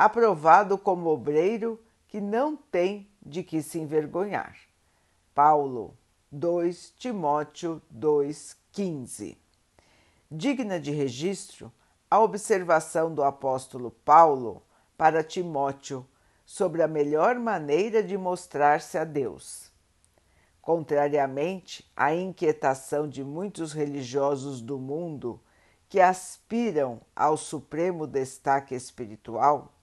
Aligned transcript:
aprovado 0.00 0.78
como 0.78 1.10
obreiro 1.10 1.78
que 2.08 2.22
não 2.22 2.56
tem 2.56 3.06
de 3.20 3.42
que 3.42 3.62
se 3.62 3.78
envergonhar. 3.78 4.56
Paulo 5.34 5.94
2 6.32 6.94
Timóteo 6.96 7.82
2,15 7.94 9.36
Digna 10.30 10.80
de 10.80 10.90
registro 10.90 11.70
a 12.10 12.18
observação 12.18 13.14
do 13.14 13.22
apóstolo 13.22 13.90
Paulo 13.90 14.62
para 14.96 15.22
Timóteo 15.22 16.06
sobre 16.46 16.82
a 16.82 16.88
melhor 16.88 17.38
maneira 17.38 18.02
de 18.02 18.16
mostrar-se 18.16 18.96
a 18.96 19.04
Deus. 19.04 19.70
Contrariamente 20.62 21.86
à 21.94 22.14
inquietação 22.14 23.06
de 23.06 23.22
muitos 23.22 23.74
religiosos 23.74 24.62
do 24.62 24.78
mundo 24.78 25.38
que 25.90 26.00
aspiram 26.00 27.02
ao 27.14 27.36
supremo 27.36 28.06
destaque 28.06 28.74
espiritual, 28.74 29.74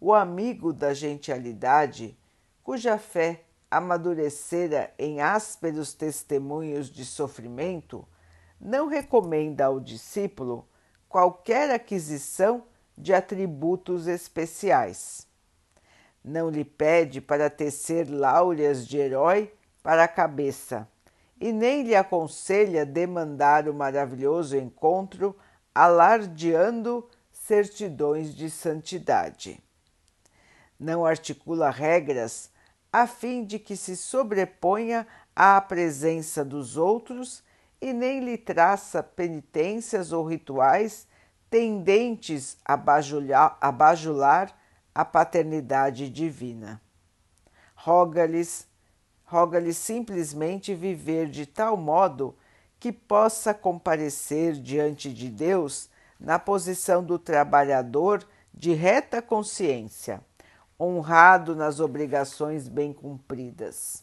o 0.00 0.14
amigo 0.14 0.72
da 0.72 0.94
gentialidade, 0.94 2.16
cuja 2.62 2.96
fé 2.96 3.42
amadurecera 3.70 4.92
em 4.98 5.20
ásperos 5.20 5.92
testemunhos 5.92 6.88
de 6.88 7.04
sofrimento, 7.04 8.08
não 8.58 8.88
recomenda 8.88 9.66
ao 9.66 9.78
discípulo 9.78 10.66
qualquer 11.06 11.70
aquisição 11.70 12.64
de 12.96 13.12
atributos 13.12 14.06
especiais. 14.06 15.26
Não 16.24 16.48
lhe 16.48 16.64
pede 16.64 17.20
para 17.20 17.50
tecer 17.50 18.08
láureas 18.10 18.86
de 18.86 18.96
herói 18.96 19.52
para 19.82 20.04
a 20.04 20.08
cabeça 20.08 20.88
e 21.38 21.52
nem 21.52 21.82
lhe 21.82 21.94
aconselha 21.94 22.86
demandar 22.86 23.68
o 23.68 23.74
maravilhoso 23.74 24.56
encontro 24.56 25.36
alardeando 25.74 27.08
certidões 27.32 28.34
de 28.34 28.50
santidade 28.50 29.62
não 30.80 31.04
articula 31.04 31.70
regras 31.70 32.50
a 32.90 33.06
fim 33.06 33.44
de 33.44 33.58
que 33.58 33.76
se 33.76 33.96
sobreponha 33.96 35.06
à 35.36 35.60
presença 35.60 36.42
dos 36.42 36.76
outros 36.76 37.42
e 37.80 37.92
nem 37.92 38.20
lhe 38.20 38.36
traça 38.36 39.02
penitências 39.02 40.10
ou 40.10 40.26
rituais 40.26 41.06
tendentes 41.50 42.56
a 42.64 42.76
bajular, 42.76 43.56
a 43.60 43.70
bajular 43.70 44.56
a 44.94 45.04
paternidade 45.04 46.08
divina. 46.08 46.80
Roga-lhes 47.74 48.68
roga-lhe 49.24 49.72
simplesmente 49.72 50.74
viver 50.74 51.28
de 51.28 51.46
tal 51.46 51.76
modo 51.76 52.36
que 52.80 52.90
possa 52.90 53.54
comparecer 53.54 54.54
diante 54.54 55.14
de 55.14 55.28
Deus 55.28 55.88
na 56.18 56.36
posição 56.36 57.04
do 57.04 57.16
trabalhador 57.16 58.26
de 58.52 58.72
reta 58.72 59.22
consciência 59.22 60.20
honrado 60.80 61.54
nas 61.54 61.78
obrigações 61.78 62.66
bem 62.66 62.90
cumpridas. 62.90 64.02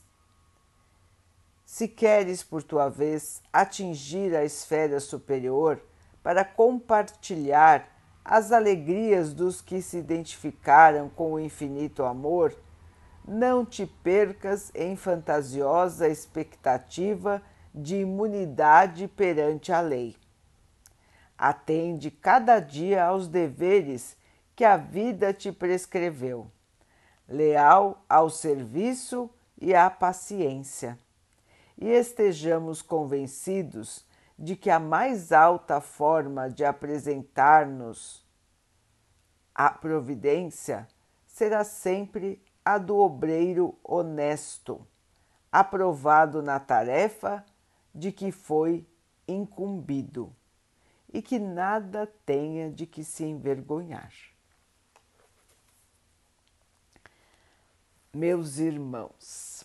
Se 1.65 1.87
queres, 1.87 2.43
por 2.43 2.61
tua 2.61 2.87
vez, 2.87 3.41
atingir 3.51 4.35
a 4.35 4.45
esfera 4.45 4.99
superior 4.99 5.81
para 6.21 6.45
compartilhar 6.45 7.89
as 8.23 8.51
alegrias 8.51 9.33
dos 9.33 9.59
que 9.59 9.81
se 9.81 9.97
identificaram 9.97 11.09
com 11.09 11.33
o 11.33 11.39
infinito 11.39 12.03
amor, 12.03 12.55
não 13.27 13.65
te 13.65 13.85
percas 13.85 14.71
em 14.75 14.95
fantasiosa 14.95 16.07
expectativa 16.07 17.41
de 17.73 17.97
imunidade 17.97 19.07
perante 19.07 19.71
a 19.71 19.81
lei. 19.81 20.15
Atende 21.37 22.11
cada 22.11 22.59
dia 22.59 23.03
aos 23.03 23.27
deveres 23.27 24.15
que 24.55 24.63
a 24.63 24.77
vida 24.77 25.33
te 25.33 25.51
prescreveu 25.51 26.51
leal 27.27 28.03
ao 28.07 28.29
serviço 28.29 29.29
e 29.59 29.73
à 29.73 29.89
paciência, 29.89 30.97
e 31.77 31.87
estejamos 31.89 32.81
convencidos 32.81 34.05
de 34.37 34.55
que 34.55 34.69
a 34.69 34.79
mais 34.79 35.31
alta 35.31 35.81
forma 35.81 36.49
de 36.49 36.63
apresentar-nos 36.63 38.25
a 39.53 39.69
providência 39.71 40.87
será 41.25 41.63
sempre 41.63 42.41
a 42.63 42.77
do 42.77 42.97
obreiro 42.97 43.75
honesto, 43.83 44.85
aprovado 45.51 46.43
na 46.43 46.59
tarefa 46.59 47.43
de 47.93 48.11
que 48.11 48.31
foi 48.31 48.87
incumbido 49.27 50.31
e 51.11 51.21
que 51.21 51.39
nada 51.39 52.05
tenha 52.25 52.69
de 52.69 52.85
que 52.85 53.03
se 53.03 53.23
envergonhar. 53.23 54.11
Meus 58.17 58.57
irmãos, 58.57 59.63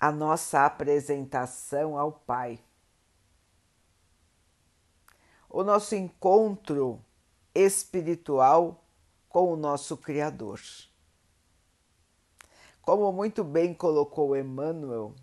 a 0.00 0.10
nossa 0.10 0.64
apresentação 0.64 1.98
ao 1.98 2.12
Pai, 2.12 2.58
o 5.50 5.62
nosso 5.62 5.94
encontro 5.94 6.98
espiritual 7.54 8.82
com 9.28 9.52
o 9.52 9.56
nosso 9.56 9.98
Criador. 9.98 10.62
Como 12.80 13.12
muito 13.12 13.44
bem 13.44 13.74
colocou 13.74 14.34
Emmanuel, 14.34 15.14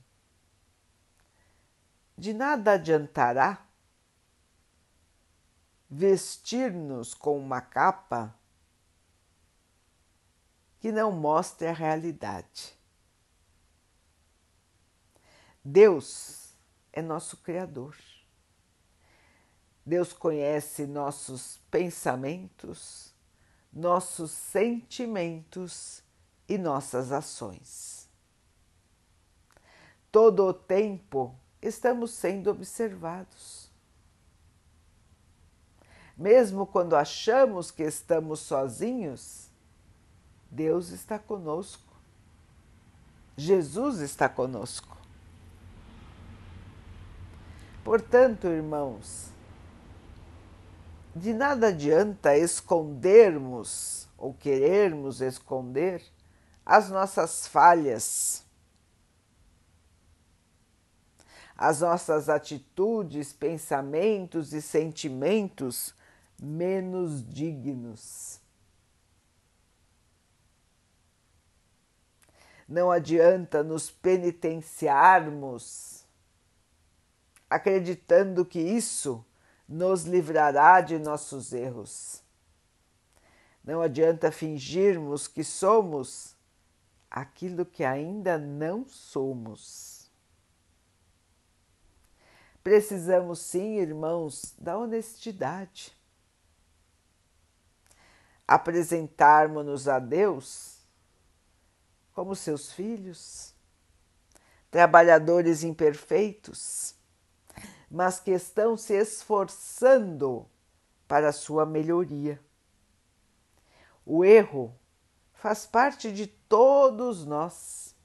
de 2.15 2.31
nada 2.31 2.73
adiantará 2.73 3.65
vestir-nos 5.89 7.15
com 7.15 7.39
uma 7.39 7.59
capa 7.59 8.38
que 10.79 10.91
não 10.91 11.11
mostre 11.11 11.67
a 11.67 11.73
realidade. 11.73 12.77
Deus 15.63 16.53
é 16.91 17.01
nosso 17.01 17.37
Criador. 17.37 17.95
Deus 19.85 20.13
conhece 20.13 20.85
nossos 20.85 21.59
pensamentos, 21.69 23.13
nossos 23.71 24.31
sentimentos 24.31 26.03
e 26.47 26.57
nossas 26.57 27.11
ações. 27.11 28.07
Todo 30.11 30.45
o 30.45 30.53
tempo 30.53 31.35
estamos 31.61 32.11
sendo 32.11 32.49
observados. 32.49 33.69
Mesmo 36.17 36.65
quando 36.65 36.95
achamos 36.95 37.71
que 37.71 37.83
estamos 37.83 38.39
sozinhos, 38.39 39.48
Deus 40.51 40.89
está 40.89 41.19
conosco. 41.19 41.93
Jesus 43.37 43.99
está 43.99 44.27
conosco. 44.27 44.97
Portanto, 47.83 48.47
irmãos, 48.47 49.31
de 51.15 51.33
nada 51.33 51.67
adianta 51.67 52.37
escondermos 52.37 54.07
ou 54.17 54.33
querermos 54.33 55.21
esconder 55.21 56.03
as 56.65 56.89
nossas 56.89 57.47
falhas, 57.47 58.45
as 61.57 61.81
nossas 61.81 62.29
atitudes, 62.29 63.33
pensamentos 63.33 64.53
e 64.53 64.61
sentimentos 64.61 65.95
menos 66.39 67.27
dignos. 67.27 68.39
Não 72.69 72.89
adianta 72.91 73.63
nos 73.63 73.89
penitenciarmos 73.89 76.05
acreditando 77.49 78.45
que 78.45 78.59
isso 78.59 79.25
nos 79.67 80.03
livrará 80.03 80.79
de 80.79 80.99
nossos 80.99 81.51
erros. 81.51 82.21
Não 83.63 83.81
adianta 83.81 84.31
fingirmos 84.31 85.27
que 85.27 85.43
somos 85.43 86.35
aquilo 87.09 87.65
que 87.65 87.83
ainda 87.83 88.37
não 88.37 88.87
somos. 88.87 90.07
Precisamos 92.63 93.39
sim, 93.39 93.79
irmãos, 93.79 94.53
da 94.59 94.77
honestidade. 94.77 95.97
apresentarmos-nos 98.47 99.87
a 99.87 99.99
Deus 99.99 100.78
como 102.19 102.35
seus 102.35 102.73
filhos, 102.73 103.55
trabalhadores 104.69 105.63
imperfeitos, 105.63 106.93
mas 107.89 108.19
que 108.19 108.31
estão 108.31 108.75
se 108.75 108.93
esforçando 108.93 110.45
para 111.07 111.31
sua 111.31 111.65
melhoria. 111.65 112.37
O 114.05 114.25
erro 114.25 114.75
faz 115.31 115.65
parte 115.65 116.11
de 116.11 116.27
todos 116.27 117.25
nós. 117.25 117.95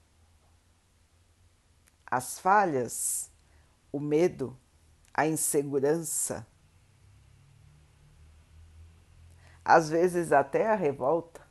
As 2.05 2.39
falhas, 2.39 3.29
o 3.91 3.99
medo, 3.99 4.57
a 5.13 5.27
insegurança, 5.27 6.47
às 9.65 9.89
vezes 9.89 10.31
até 10.31 10.71
a 10.71 10.75
revolta. 10.75 11.44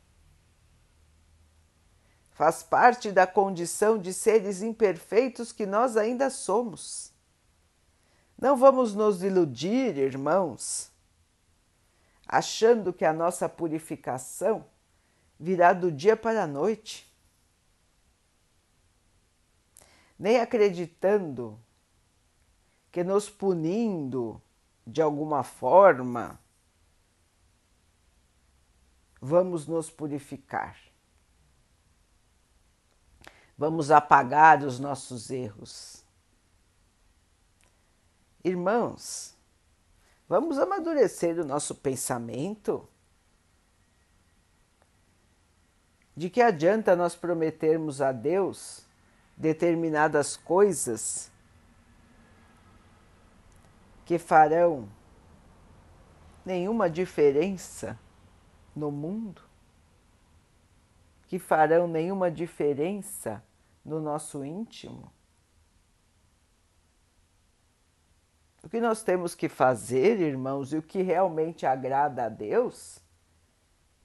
Faz 2.35 2.61
parte 2.61 3.13
da 3.13 3.25
condição 3.25 3.97
de 3.97 4.13
seres 4.13 4.61
imperfeitos 4.61 5.53
que 5.53 5.65
nós 5.65 5.95
ainda 5.95 6.29
somos. 6.29 7.13
Não 8.37 8.57
vamos 8.57 8.93
nos 8.93 9.23
iludir, 9.23 9.97
irmãos, 9.97 10.91
achando 12.27 12.91
que 12.91 13.05
a 13.05 13.13
nossa 13.13 13.47
purificação 13.47 14.65
virá 15.39 15.71
do 15.71 15.89
dia 15.89 16.17
para 16.17 16.43
a 16.43 16.47
noite, 16.47 17.09
nem 20.19 20.41
acreditando 20.41 21.57
que 22.91 23.01
nos 23.01 23.29
punindo 23.29 24.41
de 24.85 25.01
alguma 25.01 25.41
forma 25.41 26.37
vamos 29.21 29.65
nos 29.67 29.89
purificar. 29.89 30.94
Vamos 33.57 33.89
apagar 33.91 34.63
os 34.63 34.79
nossos 34.79 35.29
erros. 35.29 36.03
Irmãos, 38.43 39.35
vamos 40.27 40.59
amadurecer 40.59 41.39
o 41.39 41.45
nosso 41.45 41.73
pensamento. 41.75 42.87
De 46.15 46.29
que 46.29 46.41
adianta 46.41 46.95
nós 46.95 47.15
prometermos 47.15 48.01
a 48.01 48.11
Deus 48.11 48.85
determinadas 49.37 50.37
coisas 50.37 51.31
que 54.05 54.19
farão 54.19 54.87
nenhuma 56.45 56.89
diferença 56.89 57.99
no 58.75 58.91
mundo, 58.91 59.41
que 61.27 61.39
farão 61.39 61.87
nenhuma 61.87 62.29
diferença 62.29 63.43
no 63.83 63.99
nosso 63.99 64.43
íntimo. 64.43 65.11
O 68.63 68.69
que 68.69 68.81
nós 68.81 69.03
temos 69.03 69.35
que 69.35 69.47
fazer, 69.47 70.19
irmãos, 70.19 70.73
e 70.73 70.77
o 70.77 70.81
que 70.81 71.01
realmente 71.01 71.65
agrada 71.65 72.25
a 72.25 72.29
Deus 72.29 72.99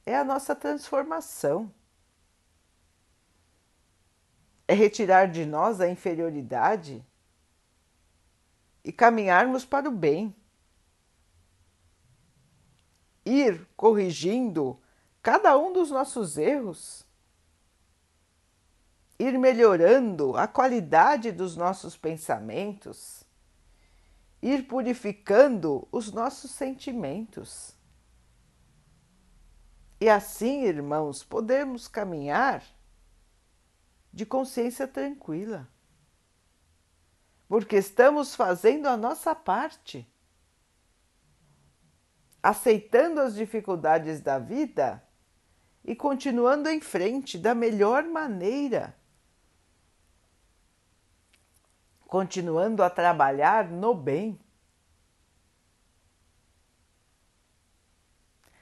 é 0.04 0.16
a 0.16 0.24
nossa 0.24 0.54
transformação. 0.54 1.72
É 4.68 4.74
retirar 4.74 5.26
de 5.30 5.46
nós 5.46 5.80
a 5.80 5.88
inferioridade 5.88 7.04
e 8.84 8.92
caminharmos 8.92 9.64
para 9.64 9.88
o 9.88 9.92
bem 9.92 10.34
ir 13.24 13.66
corrigindo 13.76 14.78
cada 15.22 15.56
um 15.56 15.72
dos 15.72 15.90
nossos 15.90 16.36
erros, 16.38 17.06
ir 19.20 19.38
melhorando 19.38 20.34
a 20.34 20.48
qualidade 20.48 21.30
dos 21.30 21.54
nossos 21.54 21.94
pensamentos, 21.94 23.22
ir 24.40 24.66
purificando 24.66 25.86
os 25.92 26.10
nossos 26.10 26.52
sentimentos. 26.52 27.76
E 30.00 30.08
assim, 30.08 30.62
irmãos, 30.62 31.22
podemos 31.22 31.86
caminhar 31.86 32.64
de 34.10 34.24
consciência 34.24 34.88
tranquila, 34.88 35.68
porque 37.46 37.76
estamos 37.76 38.34
fazendo 38.34 38.88
a 38.88 38.96
nossa 38.96 39.34
parte 39.34 40.10
aceitando 42.42 43.20
as 43.20 43.34
dificuldades 43.34 44.22
da 44.22 44.38
vida 44.38 45.06
e 45.84 45.94
continuando 45.94 46.70
em 46.70 46.80
frente 46.80 47.36
da 47.36 47.54
melhor 47.54 48.04
maneira. 48.04 48.98
Continuando 52.10 52.82
a 52.82 52.90
trabalhar 52.90 53.70
no 53.70 53.94
bem. 53.94 54.36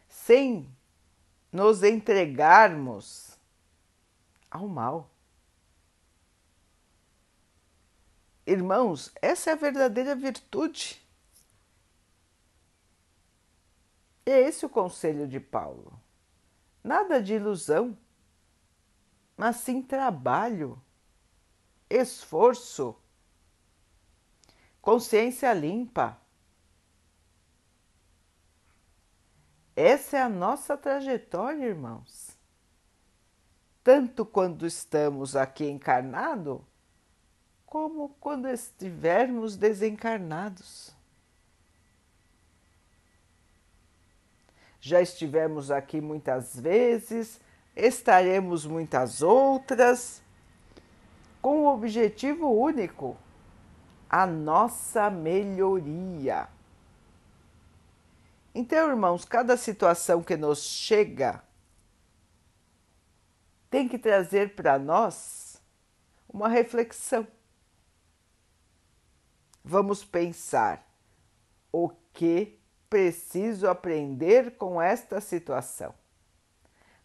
Sem 0.06 0.70
nos 1.50 1.82
entregarmos 1.82 3.38
ao 4.50 4.68
mal. 4.68 5.10
Irmãos, 8.46 9.10
essa 9.22 9.48
é 9.48 9.52
a 9.54 9.56
verdadeira 9.56 10.14
virtude. 10.14 11.02
É 14.26 14.40
esse 14.40 14.66
o 14.66 14.68
conselho 14.68 15.26
de 15.26 15.40
Paulo. 15.40 15.98
Nada 16.84 17.22
de 17.22 17.32
ilusão, 17.32 17.96
mas 19.38 19.56
sim 19.56 19.80
trabalho, 19.80 20.78
esforço, 21.88 22.94
consciência 24.88 25.52
limpa. 25.52 26.16
Essa 29.76 30.16
é 30.16 30.22
a 30.22 30.30
nossa 30.30 30.78
trajetória, 30.78 31.66
irmãos. 31.66 32.30
Tanto 33.84 34.24
quando 34.24 34.66
estamos 34.66 35.36
aqui 35.36 35.66
encarnado, 35.68 36.64
como 37.66 38.16
quando 38.18 38.48
estivermos 38.48 39.58
desencarnados. 39.58 40.96
já 44.80 45.02
estivemos 45.02 45.70
aqui 45.70 46.00
muitas 46.00 46.58
vezes, 46.58 47.38
estaremos 47.76 48.64
muitas 48.64 49.20
outras, 49.20 50.22
com 51.42 51.64
o 51.64 51.74
objetivo 51.74 52.48
único: 52.48 53.18
a 54.08 54.26
nossa 54.26 55.10
melhoria. 55.10 56.48
Então, 58.54 58.88
irmãos, 58.88 59.24
cada 59.24 59.56
situação 59.56 60.22
que 60.22 60.36
nos 60.36 60.62
chega 60.62 61.42
tem 63.70 63.88
que 63.88 63.98
trazer 63.98 64.54
para 64.54 64.78
nós 64.78 65.60
uma 66.28 66.48
reflexão. 66.48 67.26
Vamos 69.62 70.04
pensar 70.04 70.86
o 71.70 71.90
que 72.12 72.58
preciso 72.88 73.68
aprender 73.68 74.56
com 74.56 74.80
esta 74.80 75.20
situação? 75.20 75.94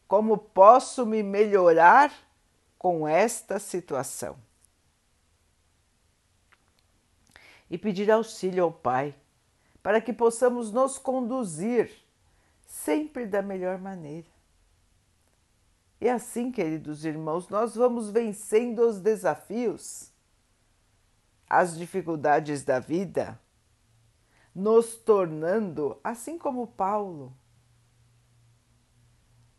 Como 0.08 0.38
posso 0.38 1.06
me 1.06 1.22
melhorar 1.22 2.12
com 2.78 3.08
esta 3.08 3.60
situação? 3.60 4.38
E 7.74 7.78
pedir 7.80 8.12
auxílio 8.12 8.66
ao 8.66 8.72
Pai 8.72 9.16
para 9.82 10.00
que 10.00 10.14
possamos 10.14 10.72
nos 10.72 11.00
conduzir 11.00 11.92
sempre 12.68 13.26
da 13.26 13.42
melhor 13.42 13.80
maneira. 13.80 14.28
E 16.00 16.08
assim, 16.08 16.52
queridos 16.52 17.04
irmãos, 17.04 17.50
nós 17.50 17.74
vamos 17.74 18.12
vencendo 18.12 18.88
os 18.88 19.00
desafios, 19.00 20.12
as 21.50 21.76
dificuldades 21.76 22.64
da 22.64 22.78
vida 22.80 23.42
nos 24.54 24.96
tornando, 24.96 26.00
assim 26.04 26.38
como 26.38 26.68
Paulo, 26.68 27.36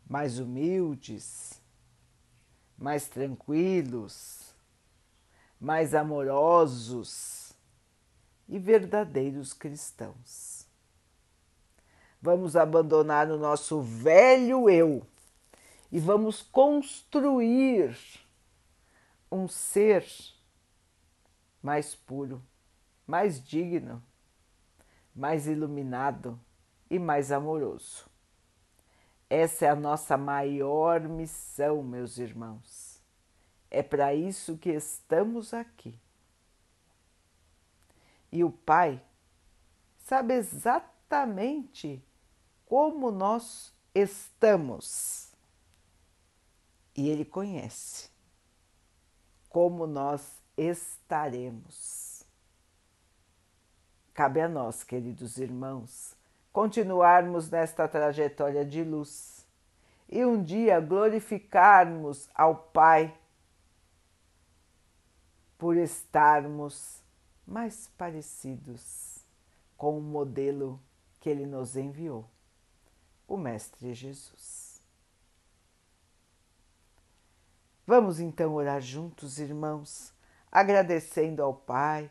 mais 0.07 0.39
humildes, 0.39 1.61
mais 2.77 3.09
tranquilos, 3.09 4.55
mais 5.59 5.93
amorosos 5.93 7.44
e 8.47 8.59
verdadeiros 8.59 9.53
cristãos. 9.53 10.67
Vamos 12.21 12.55
abandonar 12.55 13.29
o 13.29 13.37
nosso 13.37 13.81
velho 13.81 14.69
eu 14.69 15.05
e 15.91 15.99
vamos 15.99 16.41
construir 16.41 17.95
um 19.31 19.47
ser 19.47 20.05
mais 21.61 21.95
puro, 21.95 22.41
mais 23.05 23.43
digno 23.43 24.01
mais 25.15 25.47
iluminado 25.47 26.37
e 26.89 26.99
mais 26.99 27.31
amoroso. 27.31 28.05
Essa 29.29 29.65
é 29.65 29.69
a 29.69 29.75
nossa 29.75 30.17
maior 30.17 31.01
missão, 31.01 31.81
meus 31.81 32.17
irmãos. 32.17 33.01
É 33.71 33.81
para 33.81 34.13
isso 34.13 34.57
que 34.57 34.69
estamos 34.69 35.53
aqui. 35.53 35.97
E 38.35 38.43
o 38.43 38.51
Pai 38.51 39.01
sabe 39.97 40.33
exatamente 40.33 42.03
como 42.65 43.09
nós 43.09 43.73
estamos. 43.93 45.31
E 46.93 47.07
Ele 47.07 47.23
conhece 47.23 48.09
como 49.47 49.87
nós 49.87 50.33
estaremos. 50.57 52.25
Cabe 54.13 54.41
a 54.41 54.49
nós, 54.49 54.83
queridos 54.83 55.37
irmãos, 55.37 56.13
continuarmos 56.51 57.49
nesta 57.49 57.87
trajetória 57.87 58.65
de 58.65 58.83
luz 58.83 59.47
e 60.09 60.25
um 60.25 60.43
dia 60.43 60.81
glorificarmos 60.81 62.29
ao 62.35 62.53
Pai 62.53 63.17
por 65.57 65.77
estarmos 65.77 67.04
mais 67.45 67.89
parecidos 67.97 69.19
com 69.77 69.97
o 69.97 70.01
modelo 70.01 70.81
que 71.19 71.29
Ele 71.29 71.45
nos 71.45 71.75
enviou, 71.75 72.29
o 73.27 73.37
Mestre 73.37 73.93
Jesus. 73.93 74.81
Vamos 77.87 78.19
então 78.19 78.55
orar 78.55 78.81
juntos, 78.81 79.37
irmãos, 79.39 80.13
agradecendo 80.51 81.43
ao 81.43 81.53
Pai 81.53 82.09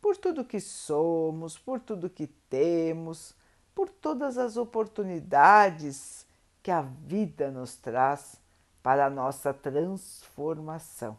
por 0.00 0.16
tudo 0.16 0.44
que 0.44 0.60
somos, 0.60 1.58
por 1.58 1.80
tudo 1.80 2.10
que 2.10 2.26
temos, 2.26 3.34
por 3.74 3.88
todas 3.88 4.38
as 4.38 4.56
oportunidades 4.56 6.26
que 6.62 6.70
a 6.70 6.82
vida 6.82 7.50
nos 7.50 7.76
traz 7.76 8.40
para 8.82 9.06
a 9.06 9.10
nossa 9.10 9.54
transformação, 9.54 11.18